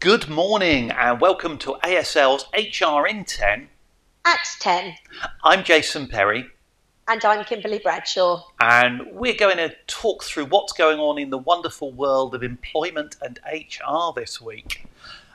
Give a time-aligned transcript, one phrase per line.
[0.00, 3.68] Good morning and welcome to ASL's HR in 10.
[4.24, 4.94] At 10.
[5.44, 6.46] I'm Jason Perry
[7.06, 8.44] And I'm Kimberly Bradshaw.
[8.60, 13.16] and we're going to talk through what's going on in the wonderful world of employment
[13.20, 14.86] and HR this week.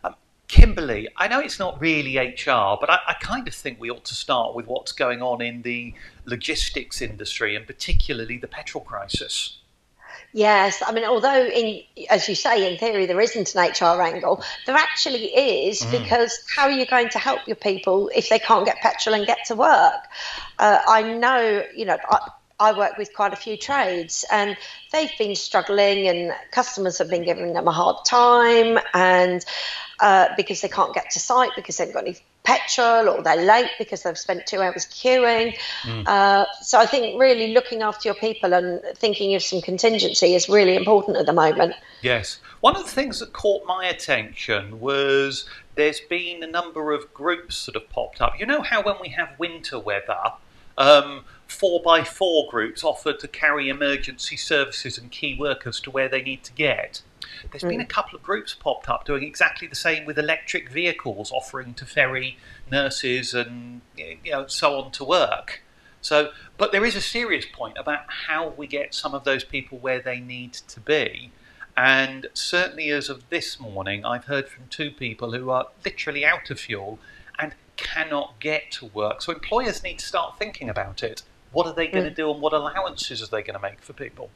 [0.03, 0.15] Um,
[0.47, 4.05] Kimberly, I know it's not really HR, but I, I kind of think we ought
[4.05, 5.93] to start with what's going on in the
[6.25, 9.59] logistics industry and particularly the petrol crisis.
[10.33, 14.43] Yes, I mean, although, in as you say, in theory, there isn't an HR angle,
[14.65, 18.65] there actually is because how are you going to help your people if they can't
[18.65, 20.01] get petrol and get to work?
[20.59, 24.57] Uh, I know, you know, I, I work with quite a few trades and
[24.91, 29.43] they've been struggling, and customers have been giving them a hard time, and
[29.99, 33.71] uh, because they can't get to site because they've got any petrol or they're late
[33.77, 35.57] because they've spent two hours queuing.
[36.05, 40.47] Uh, so I think really looking after your people and thinking of some contingency is
[40.47, 41.73] really important at the moment.
[42.01, 42.39] Yes.
[42.61, 45.45] One of the things that caught my attention was
[45.75, 48.39] there's been a number of groups that have popped up.
[48.39, 50.33] You know how when we have winter weather,
[50.77, 56.09] um, four by four groups offer to carry emergency services and key workers to where
[56.09, 57.01] they need to get.
[57.51, 57.69] There's hmm.
[57.69, 61.73] been a couple of groups popped up doing exactly the same with electric vehicles, offering
[61.75, 62.37] to ferry
[62.71, 65.61] nurses and you know so on to work.
[66.05, 69.79] So, but there is a serious point about how we get some of those people
[69.79, 71.31] where they need to be.
[71.75, 76.51] And certainly, as of this morning, I've heard from two people who are literally out
[76.51, 76.99] of fuel
[77.39, 79.23] and cannot get to work.
[79.23, 81.23] So, employers need to start thinking about it.
[81.51, 82.15] What are they going to hmm.
[82.15, 84.29] do, and what allowances are they going to make for people?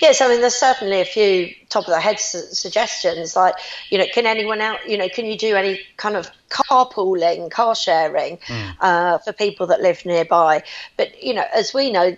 [0.00, 3.54] Yes, I mean, there's certainly a few top of the head su- suggestions like,
[3.90, 7.74] you know, can anyone out, you know, can you do any kind of carpooling, car
[7.74, 8.38] sharing
[8.80, 10.62] uh, for people that live nearby?
[10.96, 12.16] But, you know, as we know,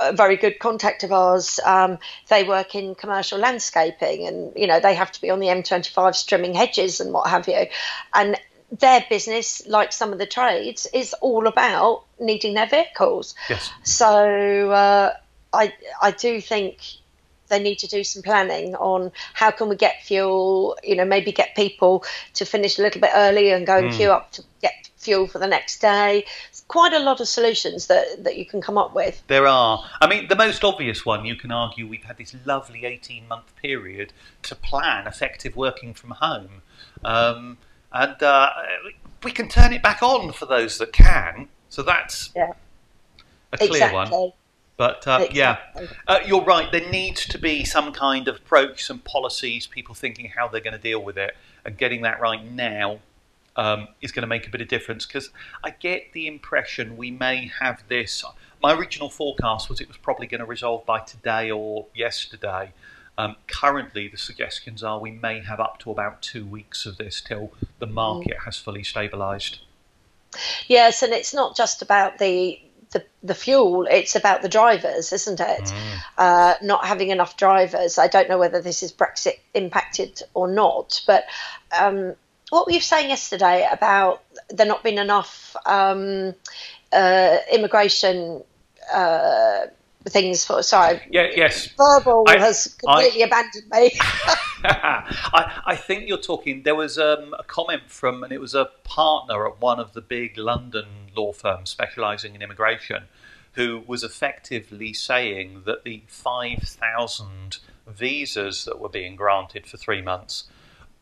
[0.00, 1.98] a very good contact of ours, um,
[2.28, 6.26] they work in commercial landscaping and, you know, they have to be on the M25
[6.26, 7.66] trimming hedges and what have you.
[8.14, 8.36] And
[8.72, 13.34] their business, like some of the trades, is all about needing their vehicles.
[13.48, 13.70] Yes.
[13.84, 15.14] So uh,
[15.52, 16.78] I I do think
[17.48, 20.76] they need to do some planning on how can we get fuel.
[20.82, 24.10] You know, maybe get people to finish a little bit early and go and queue
[24.10, 26.24] up to get fuel for the next day.
[26.48, 29.22] It's quite a lot of solutions that that you can come up with.
[29.28, 29.84] There are.
[30.00, 33.54] I mean, the most obvious one, you can argue, we've had this lovely 18 month
[33.56, 34.12] period
[34.42, 36.62] to plan effective working from home.
[37.04, 37.58] Um,
[37.92, 38.50] and uh,
[39.22, 41.48] we can turn it back on for those that can.
[41.68, 42.52] So that's Yeah,
[43.52, 44.16] a clear exactly.
[44.18, 44.32] one.
[44.76, 45.58] But uh, yeah,
[46.06, 46.70] uh, you're right.
[46.70, 50.76] There needs to be some kind of approach, some policies, people thinking how they're going
[50.76, 52.98] to deal with it, and getting that right now
[53.56, 55.06] um, is going to make a bit of difference.
[55.06, 55.30] Because
[55.64, 58.22] I get the impression we may have this.
[58.62, 62.72] My original forecast was it was probably going to resolve by today or yesterday.
[63.18, 67.22] Um, currently, the suggestions are we may have up to about two weeks of this
[67.22, 69.60] till the market has fully stabilised.
[70.66, 72.60] Yes, and it's not just about the
[72.96, 75.72] the, the fuel, it's about the drivers, isn't it?
[76.16, 77.98] Uh, not having enough drivers.
[77.98, 81.24] I don't know whether this is Brexit impacted or not, but
[81.78, 82.14] um,
[82.50, 86.34] what were you saying yesterday about there not being enough um,
[86.92, 88.42] uh, immigration
[88.92, 89.66] uh,
[90.10, 90.62] things for?
[90.62, 91.28] Sorry, Yeah.
[91.34, 91.68] Yes.
[91.76, 93.90] verbal I- has completely abandoned me.
[94.64, 96.62] I, I think you're talking.
[96.62, 100.00] There was um, a comment from, and it was a partner at one of the
[100.00, 100.86] big London
[101.16, 103.04] law firms specialising in immigration,
[103.52, 110.44] who was effectively saying that the 5,000 visas that were being granted for three months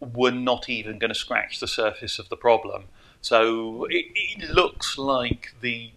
[0.00, 2.84] were not even going to scratch the surface of the problem.
[3.22, 5.91] So it, it looks like the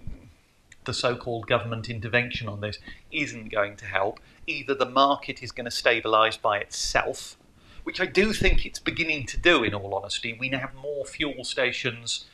[0.88, 2.80] the so-called government intervention on this
[3.12, 4.20] isn't going to help.
[4.48, 7.38] Either the market is going to stabilise by itself,
[7.84, 9.64] which I do think it's beginning to do.
[9.64, 12.26] In all honesty, we now have more fuel stations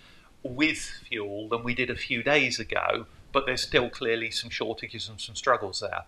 [0.42, 5.10] with fuel than we did a few days ago, but there's still clearly some shortages
[5.10, 6.04] and some struggles there.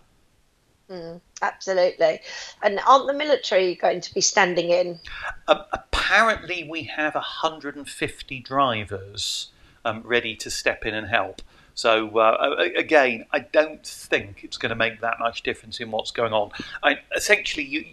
[1.42, 2.22] Absolutely.
[2.62, 5.00] And aren't the military going to be standing in?
[5.48, 9.52] Um, apparently, we have 150 drivers
[9.86, 11.42] um, ready to step in and help.
[11.74, 16.12] So uh, again, I don't think it's going to make that much difference in what's
[16.12, 16.52] going on.
[16.82, 17.86] I, essentially, you,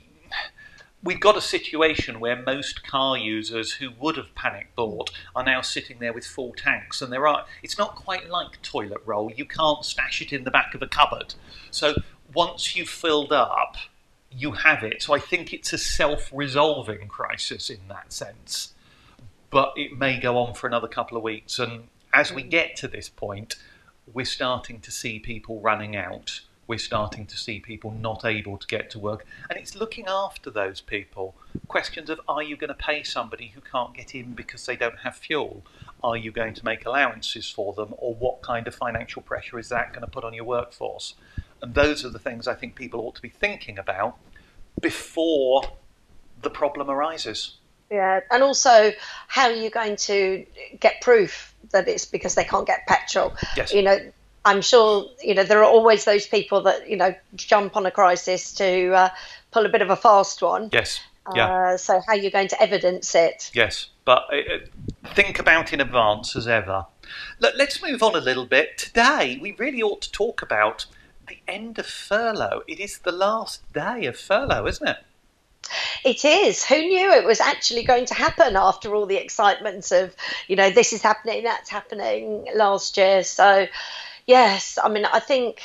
[1.02, 5.60] we've got a situation where most car users who would have panic bought are now
[5.60, 7.44] sitting there with full tanks, and there are.
[7.62, 9.32] It's not quite like toilet roll.
[9.32, 11.34] You can't stash it in the back of a cupboard.
[11.70, 11.94] So
[12.32, 13.76] once you've filled up,
[14.30, 15.02] you have it.
[15.02, 18.74] So I think it's a self-resolving crisis in that sense,
[19.52, 21.60] but it may go on for another couple of weeks.
[21.60, 22.50] And as we mm.
[22.50, 23.54] get to this point,
[24.12, 26.40] we're starting to see people running out
[26.72, 30.48] we're starting to see people not able to get to work, and it's looking after
[30.48, 31.34] those people.
[31.68, 35.00] Questions of are you going to pay somebody who can't get in because they don't
[35.00, 35.64] have fuel?
[36.02, 39.68] Are you going to make allowances for them, or what kind of financial pressure is
[39.70, 41.14] that going to put on your workforce?
[41.60, 44.16] And those are the things I think people ought to be thinking about
[44.80, 45.64] before
[46.40, 47.58] the problem arises.
[47.92, 48.92] Yeah, and also
[49.28, 50.46] how are you going to
[50.80, 53.34] get proof that it's because they can't get petrol?
[53.54, 53.74] Yes.
[53.74, 53.98] You know,
[54.46, 57.90] I'm sure you know there are always those people that you know jump on a
[57.90, 59.08] crisis to uh,
[59.50, 60.70] pull a bit of a fast one.
[60.72, 61.00] Yes.
[61.36, 61.72] Yeah.
[61.72, 63.50] Uh, so how are you going to evidence it?
[63.52, 64.66] Yes, but uh,
[65.14, 66.86] think about in advance as ever.
[67.40, 68.78] Look, let's move on a little bit.
[68.78, 70.86] Today, we really ought to talk about
[71.28, 72.62] the end of furlough.
[72.66, 74.96] It is the last day of furlough, isn't it?
[76.04, 76.64] It is.
[76.64, 80.14] Who knew it was actually going to happen after all the excitement of,
[80.48, 83.22] you know, this is happening, that's happening last year.
[83.22, 83.66] So,
[84.26, 85.60] yes, I mean, I think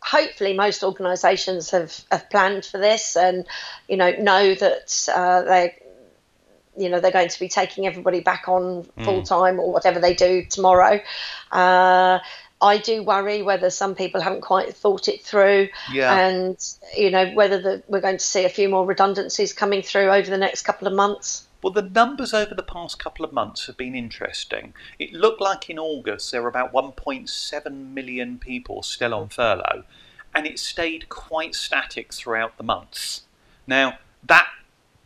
[0.00, 3.46] hopefully most organisations have, have planned for this and,
[3.88, 5.78] you know, know that uh, they
[6.76, 10.14] you know they're going to be taking everybody back on full time or whatever they
[10.14, 11.00] do tomorrow.
[11.52, 12.18] Uh,
[12.64, 16.18] I do worry whether some people haven't quite thought it through, Yeah.
[16.18, 16.56] and
[16.96, 20.30] you know whether the, we're going to see a few more redundancies coming through over
[20.30, 21.46] the next couple of months.
[21.62, 24.72] Well, the numbers over the past couple of months have been interesting.
[24.98, 29.84] It looked like in August there were about 1.7 million people still on furlough,
[30.34, 33.22] and it stayed quite static throughout the months.
[33.66, 34.48] Now, that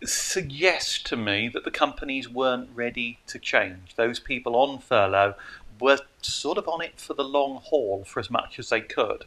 [0.05, 3.97] suggests to me that the companies weren't ready to change.
[3.97, 5.35] Those people on furlough
[5.81, 9.25] were sort of on it for the long haul for as much as they could.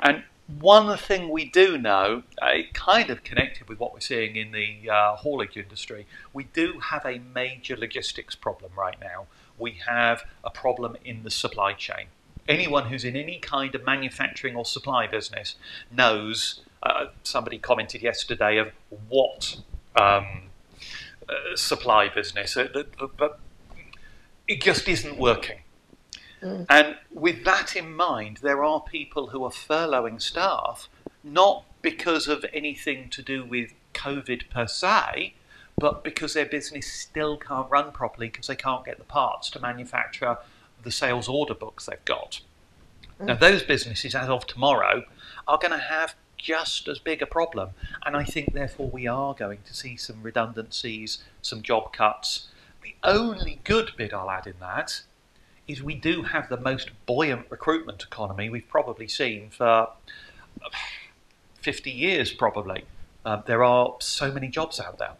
[0.00, 0.24] And
[0.60, 4.88] one thing we do know, uh, kind of connected with what we're seeing in the
[4.90, 9.26] uh, haulage industry, we do have a major logistics problem right now.
[9.58, 12.06] We have a problem in the supply chain.
[12.48, 15.56] Anyone who's in any kind of manufacturing or supply business
[15.90, 16.60] knows.
[16.80, 18.70] Uh, somebody commented yesterday of
[19.08, 19.56] what
[20.00, 20.42] um,
[21.28, 23.40] uh, supply business, uh, uh, but
[24.48, 25.58] it just isn't working.
[26.42, 26.66] Mm.
[26.68, 30.88] And with that in mind, there are people who are furloughing staff
[31.22, 35.34] not because of anything to do with COVID per se,
[35.76, 39.60] but because their business still can't run properly because they can't get the parts to
[39.60, 40.38] manufacture
[40.82, 42.40] the sales order books they've got.
[43.20, 43.40] Now, mm.
[43.40, 45.04] those businesses, as of tomorrow,
[45.46, 47.70] are going to have just as big a problem.
[48.06, 52.48] And I think, therefore, we are going to see some redundancies, some job cuts.
[52.88, 55.02] The only good bit I'll add in that
[55.66, 59.86] is we do have the most buoyant recruitment economy we've probably seen for uh,
[61.60, 62.86] 50 years, probably.
[63.26, 65.12] Uh, there are so many jobs out there.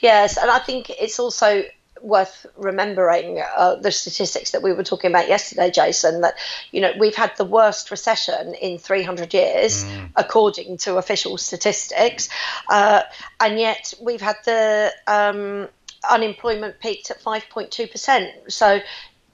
[0.00, 1.62] Yes, and I think it's also
[2.02, 6.22] worth remembering uh, the statistics that we were talking about yesterday, Jason.
[6.22, 6.34] That
[6.72, 9.84] you know we've had the worst recession in 300 years,
[10.16, 12.28] according to official statistics,
[12.68, 13.02] uh,
[13.38, 15.68] and yet we've had the um,
[16.10, 18.30] unemployment peaked at 5.2 percent.
[18.48, 18.80] So,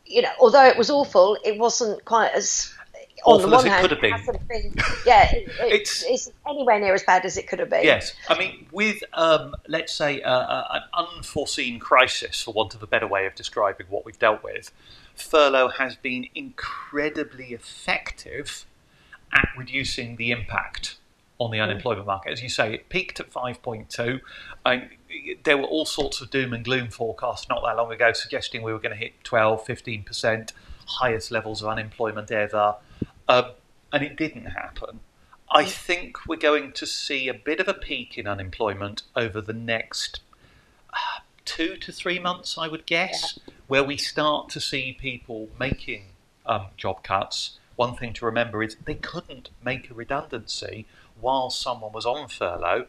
[0.07, 2.73] you know, although it was awful, it wasn't quite as
[3.25, 4.73] on Awful the as it hand, could have been.
[4.73, 7.85] been yeah, it, it, It's- it's, anywhere near as bad as it could have been.
[7.85, 12.83] Yes, I mean, with um, let's say uh, uh, an unforeseen crisis, for want of
[12.83, 14.73] a better way of describing what we've dealt with,
[15.15, 18.67] furlough has been incredibly effective
[19.33, 20.97] at reducing the impact
[21.43, 22.33] on the unemployment market.
[22.33, 24.21] As you say, it peaked at 5.2.
[24.65, 24.89] And
[25.44, 28.73] there were all sorts of doom and gloom forecasts not that long ago suggesting we
[28.73, 30.52] were going to hit 12, 15%,
[30.87, 32.76] highest levels of unemployment ever.
[33.28, 33.47] Um,
[33.93, 35.00] and it didn't happen.
[35.50, 39.52] I think we're going to see a bit of a peak in unemployment over the
[39.52, 40.21] next
[40.93, 46.05] uh, two to three months, I would guess, where we start to see people making
[46.47, 47.59] um, job cuts.
[47.76, 50.87] One thing to remember is they couldn't make a redundancy
[51.23, 52.87] while someone was on furlough,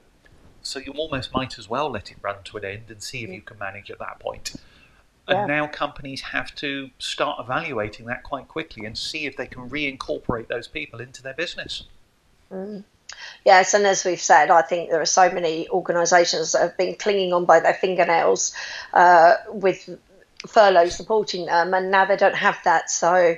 [0.62, 3.30] so you almost might as well let it run to an end and see if
[3.30, 4.56] you can manage at that point.
[5.28, 5.46] And Yeah.
[5.46, 10.48] now companies have to start evaluating that quite quickly and see if they can reincorporate
[10.50, 11.84] those people into their business.
[13.46, 16.96] Yes, and as we've said, I think there are so many organisations that have been
[16.96, 18.54] clinging on by their fingernails
[18.94, 19.90] uh, with
[20.48, 22.90] furlough supporting them, and now they don't have that.
[22.90, 23.36] So,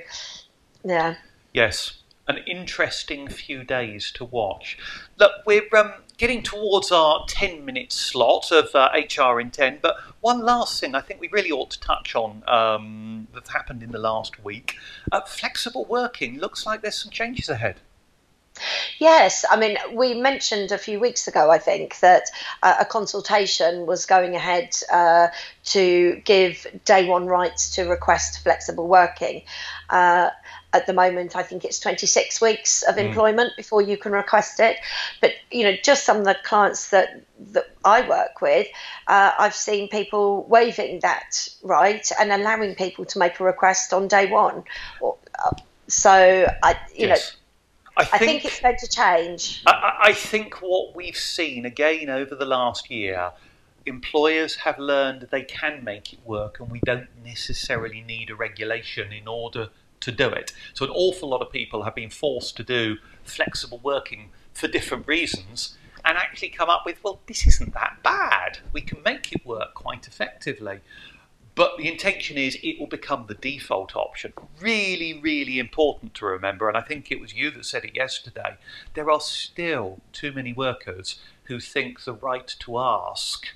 [0.84, 1.16] yeah,
[1.52, 4.78] Yes, an interesting few days to watch.
[5.18, 9.96] Look, we're um, getting towards our 10 minute slot of uh, HR in 10, but
[10.20, 13.92] one last thing I think we really ought to touch on um, that's happened in
[13.92, 14.76] the last week.
[15.12, 17.76] Uh, flexible working looks like there's some changes ahead.
[18.98, 22.24] Yes, I mean, we mentioned a few weeks ago, I think, that
[22.62, 25.28] uh, a consultation was going ahead uh,
[25.64, 29.42] to give day one rights to request flexible working.
[29.90, 30.30] Uh,
[30.72, 33.06] at the moment, I think it's 26 weeks of mm.
[33.06, 34.76] employment before you can request it.
[35.20, 37.22] But you know, just some of the clients that
[37.52, 38.66] that I work with,
[39.06, 44.08] uh, I've seen people waiving that right and allowing people to make a request on
[44.08, 44.64] day one.
[45.02, 45.52] Uh,
[45.88, 47.32] so I, you yes.
[47.32, 47.38] know
[47.96, 49.62] I think, I think it's going to change.
[49.66, 53.32] I, I think what we've seen again over the last year
[53.86, 59.12] employers have learned they can make it work and we don't necessarily need a regulation
[59.12, 59.68] in order
[60.00, 60.52] to do it.
[60.74, 65.06] So, an awful lot of people have been forced to do flexible working for different
[65.06, 68.58] reasons and actually come up with, well, this isn't that bad.
[68.72, 70.80] We can make it work quite effectively.
[71.56, 74.34] But the intention is it will become the default option.
[74.60, 78.58] Really, really important to remember, and I think it was you that said it yesterday.
[78.92, 83.46] There are still too many workers who think the right to ask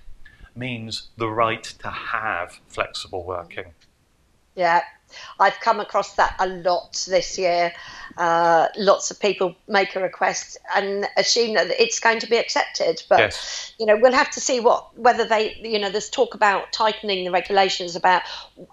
[0.56, 3.74] means the right to have flexible working.
[4.60, 4.82] Yeah,
[5.38, 7.72] I've come across that a lot this year.
[8.16, 13.02] Uh, lots of people make a request and assume that it's going to be accepted,
[13.08, 13.72] but yes.
[13.78, 17.24] you know we'll have to see what whether they you know there's talk about tightening
[17.24, 18.22] the regulations about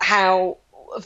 [0.01, 0.57] how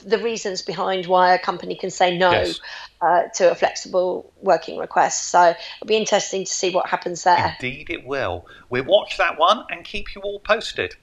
[0.03, 2.59] the reasons behind why a company can say no yes.
[3.01, 5.29] uh, to a flexible working request.
[5.29, 7.55] So it'll be interesting to see what happens there.
[7.59, 8.45] Indeed, it will.
[8.69, 10.95] We'll watch that one and keep you all posted.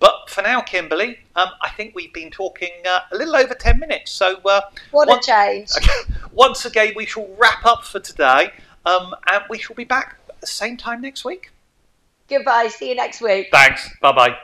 [0.00, 3.78] But for now, Kimberly, um, I think we've been talking uh, a little over 10
[3.78, 4.10] minutes.
[4.10, 5.70] So, uh, what a change.
[6.32, 8.50] once again, we shall wrap up for today
[8.84, 11.50] um, and we shall be back at the same time next week.
[12.28, 12.68] Goodbye.
[12.68, 13.48] See you next week.
[13.52, 13.88] Thanks.
[14.00, 14.36] Bye bye.